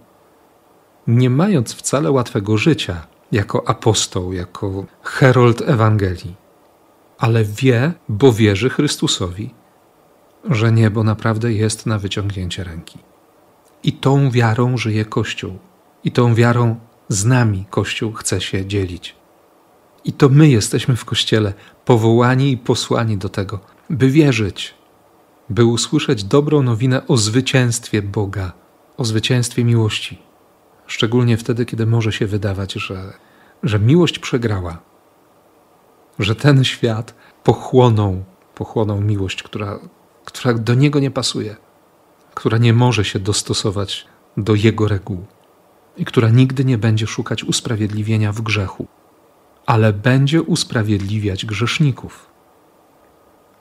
Nie 1.06 1.30
mając 1.30 1.74
wcale 1.74 2.10
łatwego 2.10 2.56
życia 2.56 3.06
jako 3.32 3.68
apostoł, 3.68 4.32
jako 4.32 4.84
herold 5.02 5.62
Ewangelii, 5.62 6.34
ale 7.18 7.44
wie, 7.44 7.92
bo 8.08 8.32
wierzy 8.32 8.70
Chrystusowi, 8.70 9.54
że 10.44 10.72
niebo 10.72 11.04
naprawdę 11.04 11.52
jest 11.52 11.86
na 11.86 11.98
wyciągnięcie 11.98 12.64
ręki. 12.64 12.98
I 13.82 13.92
tą 13.92 14.30
wiarą 14.30 14.76
żyje 14.76 15.04
Kościół, 15.04 15.58
i 16.04 16.12
tą 16.12 16.34
wiarą 16.34 16.76
z 17.10 17.24
nami 17.24 17.64
Kościół 17.70 18.12
chce 18.12 18.40
się 18.40 18.66
dzielić. 18.66 19.16
I 20.04 20.12
to 20.12 20.28
my 20.28 20.48
jesteśmy 20.48 20.96
w 20.96 21.04
Kościele 21.04 21.54
powołani 21.84 22.52
i 22.52 22.58
posłani 22.58 23.16
do 23.16 23.28
tego, 23.28 23.60
by 23.90 24.10
wierzyć, 24.10 24.74
by 25.48 25.64
usłyszeć 25.64 26.24
dobrą 26.24 26.62
nowinę 26.62 27.06
o 27.06 27.16
zwycięstwie 27.16 28.02
Boga, 28.02 28.52
o 28.96 29.04
zwycięstwie 29.04 29.64
miłości. 29.64 30.18
Szczególnie 30.86 31.36
wtedy, 31.36 31.66
kiedy 31.66 31.86
może 31.86 32.12
się 32.12 32.26
wydawać, 32.26 32.72
że, 32.72 33.12
że 33.62 33.78
miłość 33.78 34.18
przegrała, 34.18 34.78
że 36.18 36.34
ten 36.34 36.64
świat 36.64 37.14
pochłonął, 37.44 38.24
pochłonął 38.54 39.00
miłość, 39.00 39.42
która, 39.42 39.78
która 40.24 40.54
do 40.54 40.74
niego 40.74 41.00
nie 41.00 41.10
pasuje, 41.10 41.56
która 42.34 42.58
nie 42.58 42.72
może 42.72 43.04
się 43.04 43.18
dostosować 43.18 44.06
do 44.36 44.54
jego 44.54 44.88
reguł 44.88 45.26
i 46.00 46.04
która 46.04 46.28
nigdy 46.28 46.64
nie 46.64 46.78
będzie 46.78 47.06
szukać 47.06 47.44
usprawiedliwienia 47.44 48.32
w 48.32 48.40
grzechu, 48.40 48.86
ale 49.66 49.92
będzie 49.92 50.42
usprawiedliwiać 50.42 51.46
grzeszników. 51.46 52.26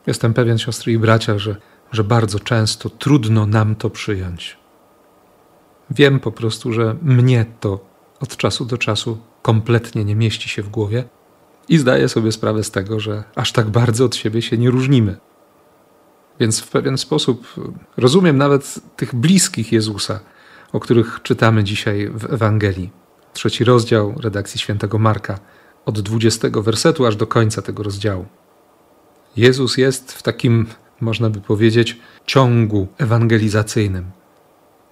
Jestem 0.07 0.33
pewien, 0.33 0.57
siostry 0.57 0.91
i 0.93 0.97
bracia, 0.97 1.39
że, 1.39 1.55
że 1.91 2.03
bardzo 2.03 2.39
często 2.39 2.89
trudno 2.89 3.45
nam 3.45 3.75
to 3.75 3.89
przyjąć. 3.89 4.57
Wiem 5.91 6.19
po 6.19 6.31
prostu, 6.31 6.73
że 6.73 6.95
mnie 7.01 7.45
to 7.59 7.85
od 8.19 8.37
czasu 8.37 8.65
do 8.65 8.77
czasu 8.77 9.17
kompletnie 9.41 10.05
nie 10.05 10.15
mieści 10.15 10.49
się 10.49 10.63
w 10.63 10.69
głowie 10.69 11.03
i 11.69 11.77
zdaję 11.77 12.09
sobie 12.09 12.31
sprawę 12.31 12.63
z 12.63 12.71
tego, 12.71 12.99
że 12.99 13.23
aż 13.35 13.51
tak 13.51 13.69
bardzo 13.69 14.05
od 14.05 14.15
siebie 14.15 14.41
się 14.41 14.57
nie 14.57 14.69
różnimy. 14.69 15.17
Więc 16.39 16.59
w 16.59 16.69
pewien 16.69 16.97
sposób 16.97 17.47
rozumiem 17.97 18.37
nawet 18.37 18.79
tych 18.95 19.15
bliskich 19.15 19.71
Jezusa, 19.71 20.19
o 20.73 20.79
których 20.79 21.19
czytamy 21.23 21.63
dzisiaj 21.63 22.09
w 22.13 22.33
Ewangelii. 22.33 22.89
Trzeci 23.33 23.63
rozdział 23.63 24.15
redakcji 24.21 24.59
świętego 24.59 24.99
Marka, 24.99 25.39
od 25.85 25.99
20 25.99 26.47
wersetu 26.49 27.05
aż 27.05 27.15
do 27.15 27.27
końca 27.27 27.61
tego 27.61 27.83
rozdziału. 27.83 28.25
Jezus 29.37 29.77
jest 29.77 30.11
w 30.11 30.23
takim, 30.23 30.67
można 31.01 31.29
by 31.29 31.41
powiedzieć, 31.41 31.99
ciągu 32.25 32.87
ewangelizacyjnym. 32.97 34.11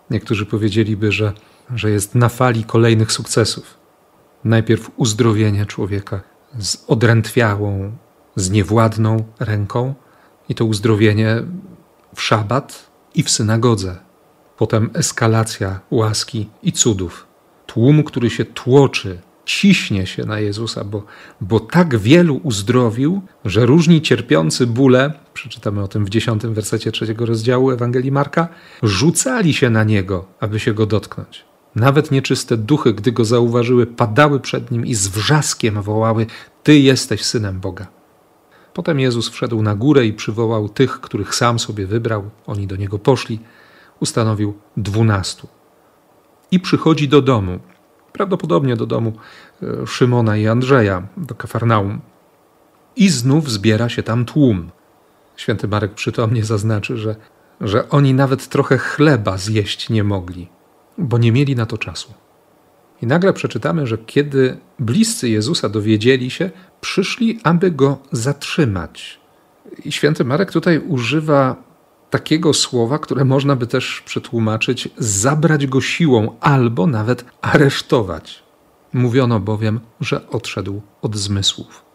Niektórzy 0.10 0.46
powiedzieliby, 0.46 1.12
że, 1.12 1.34
że 1.75 1.91
jest 1.91 2.15
na 2.15 2.29
fali 2.29 2.63
kolejnych 2.63 3.12
sukcesów. 3.12 3.77
Najpierw 4.43 4.91
uzdrowienie 4.96 5.65
człowieka 5.65 6.22
z 6.60 6.84
odrętwiałą, 6.88 7.91
z 8.36 8.50
niewładną 8.50 9.24
ręką, 9.39 9.93
i 10.50 10.55
to 10.55 10.65
uzdrowienie 10.65 11.43
w 12.15 12.22
szabat 12.22 12.89
i 13.15 13.24
w 13.24 13.29
synagodze. 13.29 14.07
Potem 14.58 14.90
eskalacja 14.94 15.80
łaski 15.92 16.50
i 16.64 16.72
cudów. 16.72 17.28
Tłum, 17.66 18.04
który 18.04 18.30
się 18.30 18.46
tłoczy, 18.46 19.20
ciśnie 19.46 20.08
się 20.08 20.26
na 20.26 20.40
Jezusa, 20.40 20.84
bo, 20.84 21.04
bo 21.42 21.60
tak 21.60 21.98
wielu 21.98 22.40
uzdrowił, 22.44 23.22
że 23.46 23.66
różni 23.66 24.02
cierpiący 24.02 24.68
bóle, 24.68 25.14
przeczytamy 25.34 25.84
o 25.84 25.88
tym 25.88 26.06
w 26.06 26.10
dziesiątym 26.10 26.54
wersecie 26.54 26.92
trzeciego 26.92 27.26
rozdziału 27.26 27.72
Ewangelii 27.72 28.12
Marka, 28.12 28.48
rzucali 28.84 29.54
się 29.54 29.70
na 29.70 29.84
Niego, 29.84 30.26
aby 30.40 30.60
się 30.60 30.74
Go 30.74 30.86
dotknąć. 30.86 31.46
Nawet 31.76 32.12
nieczyste 32.12 32.58
duchy, 32.58 32.94
gdy 32.94 33.12
Go 33.12 33.26
zauważyły, 33.26 33.86
padały 33.86 34.40
przed 34.40 34.72
Nim 34.72 34.86
i 34.86 34.94
z 34.94 35.08
wrzaskiem 35.08 35.82
wołały, 35.82 36.26
Ty 36.64 36.80
jesteś 36.80 37.24
Synem 37.24 37.60
Boga. 37.60 37.88
Potem 38.74 39.00
Jezus 39.00 39.30
wszedł 39.30 39.62
na 39.62 39.76
górę 39.76 40.06
i 40.06 40.14
przywołał 40.14 40.70
tych, 40.70 41.02
których 41.02 41.36
sam 41.36 41.60
sobie 41.60 41.88
wybrał. 41.88 42.30
Oni 42.48 42.68
do 42.68 42.76
niego 42.76 43.00
poszli. 43.00 43.40
Ustanowił 44.00 44.54
dwunastu. 44.77 45.48
I 46.51 46.60
przychodzi 46.60 47.08
do 47.08 47.22
domu, 47.22 47.60
prawdopodobnie 48.13 48.75
do 48.75 48.86
domu 48.86 49.13
e, 49.63 49.88
Szymona 49.88 50.38
i 50.38 50.48
Andrzeja, 50.48 51.08
do 51.18 51.36
Kafarnaum. 51.36 52.01
I 52.96 53.10
znów 53.10 53.51
zbiera 53.51 53.89
się 53.89 54.04
tam 54.04 54.25
tłum. 54.25 54.70
Święty 55.36 55.68
Marek 55.68 55.94
przytomnie 55.94 56.46
zaznaczy, 56.46 56.98
że, 56.98 57.16
że 57.62 57.89
oni 57.89 58.13
nawet 58.13 58.48
trochę 58.48 58.77
chleba 58.77 59.38
zjeść 59.38 59.89
nie 59.89 60.04
mogli, 60.04 60.48
bo 60.98 61.18
nie 61.18 61.32
mieli 61.32 61.56
na 61.56 61.66
to 61.66 61.77
czasu. 61.77 62.13
I 63.01 63.08
nagle 63.08 63.34
przeczytamy, 63.34 63.88
że 63.88 63.98
kiedy 63.98 64.58
bliscy 64.80 65.30
Jezusa 65.30 65.70
dowiedzieli 65.70 66.30
się, 66.30 66.50
przyszli, 66.82 67.39
aby 67.44 67.72
go 67.72 67.98
zatrzymać. 68.12 69.20
I 69.86 69.92
święty 69.92 70.25
Marek 70.25 70.51
tutaj 70.51 70.80
używa 70.80 71.67
takiego 72.10 72.54
słowa, 72.54 73.00
które 73.00 73.26
można 73.26 73.56
by 73.56 73.68
też 73.68 74.04
przetłumaczyć 74.06 74.90
zabrać 74.98 75.68
go 75.68 75.82
siłą 75.82 76.36
albo 76.40 76.88
nawet 76.88 77.26
aresztować. 77.42 78.44
Mówiono 78.94 79.40
bowiem, 79.40 79.80
że 80.02 80.30
odszedł 80.30 80.82
od 81.02 81.16
zmysłów. 81.16 81.86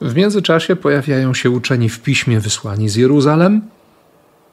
W 0.00 0.14
międzyczasie 0.14 0.76
pojawiają 0.76 1.34
się 1.34 1.50
uczeni 1.50 1.88
w 1.88 2.00
piśmie 2.02 2.40
wysłani 2.40 2.88
z 2.88 2.96
Jeruzalem, 2.96 3.62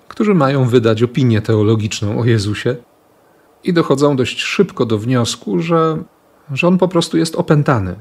którzy 0.07 0.34
mają 0.34 0.65
wydać 0.65 1.03
opinię 1.03 1.41
teologiczną 1.41 2.19
o 2.19 2.25
Jezusie 2.25 2.75
i 3.63 3.74
dochodzą 3.74 4.15
dość 4.15 4.41
szybko 4.41 4.86
do 4.86 4.98
wniosku, 4.98 5.60
że, 5.60 6.03
że 6.53 6.67
on 6.67 6.77
po 6.77 6.88
prostu 6.88 7.17
jest 7.17 7.36
opętany. 7.36 7.95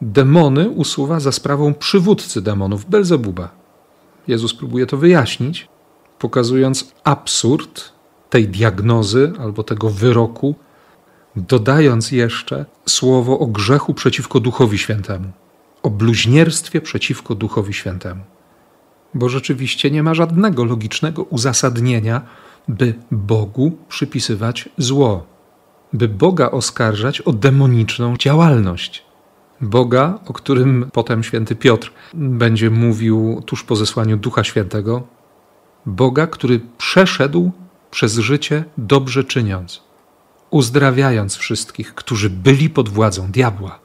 Demony 0.00 0.70
usuwa 0.70 1.20
za 1.20 1.32
sprawą 1.32 1.74
przywódcy 1.74 2.42
demonów, 2.42 2.84
Belzebuba. 2.90 3.59
Jezus 4.28 4.54
próbuje 4.54 4.86
to 4.86 4.96
wyjaśnić, 4.96 5.68
pokazując 6.18 6.94
absurd 7.04 7.92
tej 8.30 8.48
diagnozy 8.48 9.32
albo 9.40 9.62
tego 9.62 9.90
wyroku, 9.90 10.54
dodając 11.36 12.12
jeszcze 12.12 12.64
słowo 12.86 13.38
o 13.38 13.46
grzechu 13.46 13.94
przeciwko 13.94 14.40
Duchowi 14.40 14.78
Świętemu, 14.78 15.32
o 15.82 15.90
bluźnierstwie 15.90 16.80
przeciwko 16.80 17.34
Duchowi 17.34 17.74
Świętemu. 17.74 18.22
Bo 19.14 19.28
rzeczywiście 19.28 19.90
nie 19.90 20.02
ma 20.02 20.14
żadnego 20.14 20.64
logicznego 20.64 21.22
uzasadnienia, 21.22 22.22
by 22.68 22.94
Bogu 23.10 23.78
przypisywać 23.88 24.68
zło, 24.78 25.26
by 25.92 26.08
Boga 26.08 26.50
oskarżać 26.50 27.20
o 27.20 27.32
demoniczną 27.32 28.16
działalność. 28.16 29.09
Boga, 29.60 30.18
o 30.26 30.32
którym 30.32 30.90
potem 30.92 31.22
święty 31.22 31.56
Piotr 31.56 31.92
będzie 32.14 32.70
mówił 32.70 33.42
tuż 33.46 33.64
po 33.64 33.76
zesłaniu 33.76 34.16
Ducha 34.16 34.44
Świętego, 34.44 35.02
Boga, 35.86 36.26
który 36.26 36.60
przeszedł 36.78 37.50
przez 37.90 38.18
życie 38.18 38.64
dobrze 38.78 39.24
czyniąc, 39.24 39.82
uzdrawiając 40.50 41.36
wszystkich, 41.36 41.94
którzy 41.94 42.30
byli 42.30 42.70
pod 42.70 42.88
władzą 42.88 43.30
diabła, 43.30 43.78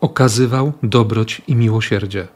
okazywał 0.00 0.72
dobroć 0.82 1.42
i 1.46 1.56
miłosierdzie. 1.56 2.28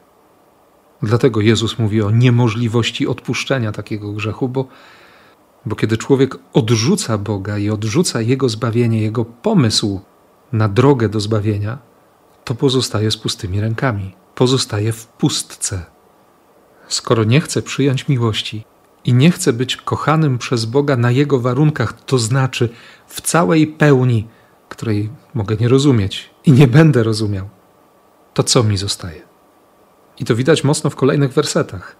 Dlatego 1.02 1.40
Jezus 1.40 1.78
mówi 1.78 2.02
o 2.02 2.10
niemożliwości 2.10 3.06
odpuszczenia 3.06 3.72
takiego 3.72 4.12
grzechu, 4.12 4.48
bo 4.48 4.68
bo 5.66 5.76
kiedy 5.76 5.96
człowiek 5.96 6.38
odrzuca 6.52 7.18
Boga 7.18 7.58
i 7.58 7.70
odrzuca 7.70 8.20
Jego 8.20 8.48
zbawienie, 8.48 9.02
Jego 9.02 9.24
pomysł 9.24 10.00
na 10.52 10.68
drogę 10.68 11.08
do 11.08 11.20
zbawienia, 11.20 11.78
to 12.48 12.54
pozostaje 12.54 13.10
z 13.10 13.16
pustymi 13.16 13.60
rękami, 13.60 14.14
pozostaje 14.34 14.92
w 14.92 15.06
pustce. 15.06 15.84
Skoro 16.88 17.24
nie 17.24 17.40
chce 17.40 17.62
przyjąć 17.62 18.08
miłości 18.08 18.64
i 19.04 19.14
nie 19.14 19.30
chce 19.30 19.52
być 19.52 19.76
kochanym 19.76 20.38
przez 20.38 20.64
Boga 20.64 20.96
na 20.96 21.10
Jego 21.10 21.40
warunkach, 21.40 21.92
to 21.92 22.18
znaczy 22.18 22.68
w 23.06 23.20
całej 23.20 23.66
pełni, 23.66 24.28
której 24.68 25.10
mogę 25.34 25.56
nie 25.56 25.68
rozumieć 25.68 26.30
i 26.46 26.52
nie 26.52 26.66
będę 26.66 27.02
rozumiał, 27.02 27.48
to 28.34 28.42
co 28.42 28.62
mi 28.62 28.76
zostaje? 28.76 29.22
I 30.18 30.24
to 30.24 30.34
widać 30.34 30.64
mocno 30.64 30.90
w 30.90 30.96
kolejnych 30.96 31.32
wersetach. 31.32 31.96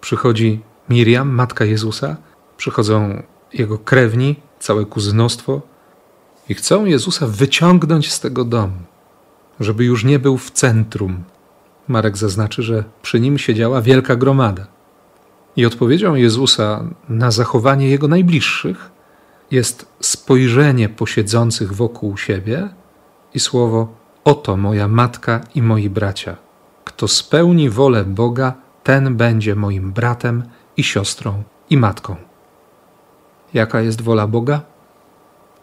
Przychodzi 0.00 0.60
Miriam, 0.88 1.28
matka 1.28 1.64
Jezusa, 1.64 2.16
przychodzą 2.56 3.22
jego 3.52 3.78
krewni, 3.78 4.36
całe 4.58 4.84
kuzynostwo 4.86 5.60
i 6.48 6.54
chcą 6.54 6.84
Jezusa 6.84 7.26
wyciągnąć 7.26 8.12
z 8.12 8.20
tego 8.20 8.44
domu, 8.44 8.91
żeby 9.62 9.84
już 9.84 10.04
nie 10.04 10.18
był 10.18 10.38
w 10.38 10.50
centrum. 10.50 11.24
Marek 11.88 12.16
zaznaczy, 12.16 12.62
że 12.62 12.84
przy 13.02 13.20
nim 13.20 13.38
siedziała 13.38 13.82
wielka 13.82 14.16
gromada. 14.16 14.66
I 15.56 15.66
odpowiedzią 15.66 16.14
Jezusa 16.14 16.84
na 17.08 17.30
zachowanie 17.30 17.88
jego 17.88 18.08
najbliższych 18.08 18.90
jest 19.50 19.86
spojrzenie 20.00 20.88
posiedzących 20.88 21.74
wokół 21.74 22.16
siebie 22.16 22.68
i 23.34 23.40
słowo: 23.40 23.94
Oto 24.24 24.56
moja 24.56 24.88
matka 24.88 25.40
i 25.54 25.62
moi 25.62 25.90
bracia. 25.90 26.36
Kto 26.84 27.08
spełni 27.08 27.70
wolę 27.70 28.04
Boga, 28.04 28.54
ten 28.82 29.16
będzie 29.16 29.54
moim 29.54 29.92
bratem 29.92 30.42
i 30.76 30.84
siostrą 30.84 31.42
i 31.70 31.76
matką. 31.76 32.16
Jaka 33.54 33.80
jest 33.80 34.02
wola 34.02 34.26
Boga? 34.26 34.60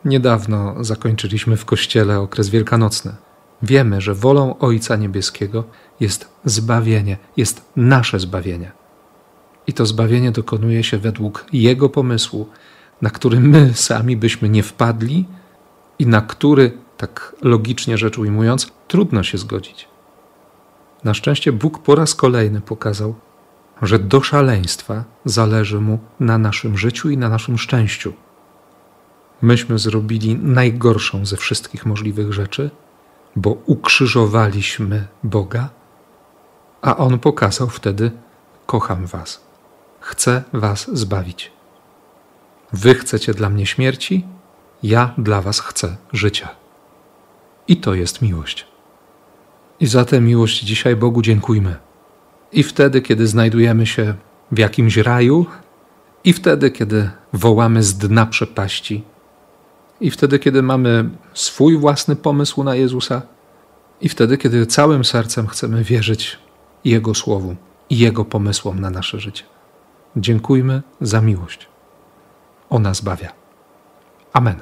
Niedawno 0.06 0.84
zakończyliśmy 0.84 1.58
w 1.58 1.66
kościele 1.66 2.20
okres 2.20 2.50
wielkanocny. 2.50 3.16
Wiemy, 3.62 4.02
że 4.02 4.14
wolą 4.14 4.58
Ojca 4.60 4.96
Niebieskiego 4.96 5.64
jest 6.00 6.30
zbawienie, 6.46 7.18
jest 7.38 7.66
nasze 7.76 8.20
zbawienie. 8.20 8.72
I 9.68 9.74
to 9.74 9.86
zbawienie 9.86 10.32
dokonuje 10.32 10.84
się 10.84 10.98
według 10.98 11.46
Jego 11.54 11.90
pomysłu, 11.90 12.50
na 13.02 13.10
który 13.10 13.40
my 13.40 13.74
sami 13.74 14.18
byśmy 14.18 14.50
nie 14.50 14.64
wpadli 14.64 15.26
i 16.00 16.08
na 16.08 16.22
który, 16.22 16.72
tak 16.98 17.36
logicznie 17.42 17.98
rzecz 17.98 18.18
ujmując, 18.18 18.72
trudno 18.88 19.24
się 19.24 19.38
zgodzić. 19.38 19.88
Na 21.04 21.14
szczęście 21.14 21.52
Bóg 21.52 21.80
po 21.80 21.96
raz 21.96 22.16
kolejny 22.16 22.62
pokazał, 22.62 23.16
że 23.82 24.00
do 24.00 24.22
szaleństwa 24.22 25.04
zależy 25.26 25.80
mu 25.80 26.00
na 26.20 26.38
naszym 26.38 26.78
życiu 26.78 27.10
i 27.10 27.18
na 27.18 27.30
naszym 27.30 27.58
szczęściu. 27.58 28.14
Myśmy 29.42 29.80
zrobili 29.80 30.36
najgorszą 30.36 31.26
ze 31.26 31.38
wszystkich 31.38 31.86
możliwych 31.86 32.34
rzeczy, 32.34 32.70
bo 33.36 33.50
ukrzyżowaliśmy 33.66 35.08
Boga, 35.24 35.70
a 36.82 36.98
On 36.98 37.20
pokazał 37.20 37.70
wtedy: 37.70 38.12
Kocham 38.66 39.06
Was, 39.06 39.44
chcę 40.00 40.44
Was 40.54 40.98
zbawić. 40.98 41.52
Wy 42.74 42.96
chcecie 42.96 43.34
dla 43.34 43.50
mnie 43.50 43.66
śmierci, 43.66 44.26
ja 44.84 45.14
dla 45.18 45.42
Was 45.42 45.60
chcę 45.60 45.98
życia. 46.14 46.50
I 47.68 47.78
to 47.78 47.94
jest 47.94 48.22
miłość. 48.22 48.68
I 49.80 49.88
za 49.88 50.06
tę 50.06 50.22
miłość 50.22 50.60
dzisiaj 50.64 50.96
Bogu 50.96 51.22
dziękujmy. 51.22 51.76
I 52.52 52.64
wtedy, 52.64 53.02
kiedy 53.02 53.28
znajdujemy 53.28 53.86
się 53.86 54.14
w 54.52 54.58
jakimś 54.58 54.98
raju, 54.98 55.46
i 56.24 56.34
wtedy, 56.34 56.72
kiedy 56.72 57.10
wołamy 57.34 57.84
z 57.84 57.98
dna 57.98 58.26
przepaści, 58.26 59.04
i 60.02 60.12
wtedy, 60.12 60.40
kiedy 60.40 60.62
mamy 60.62 61.10
swój 61.34 61.78
własny 61.78 62.16
pomysł 62.16 62.64
na 62.64 62.76
Jezusa, 62.76 63.22
i 64.02 64.10
wtedy, 64.10 64.38
kiedy 64.38 64.66
całym 64.66 65.04
sercem 65.04 65.48
chcemy 65.48 65.84
wierzyć 65.84 66.38
Jego 66.86 67.16
słowu 67.16 67.56
i 67.90 67.98
Jego 67.98 68.26
pomysłom 68.26 68.80
na 68.80 68.90
nasze 68.90 69.20
życie. 69.20 69.44
Dziękujmy 70.16 70.82
za 71.02 71.22
miłość. 71.22 71.68
Ona 72.70 72.94
zbawia. 72.94 73.32
Amen. 74.34 74.60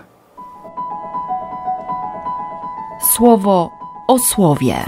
Słowo 3.15 3.69
o 4.07 4.19
słowie. 4.19 4.85